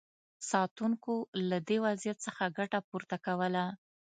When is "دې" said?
1.67-1.77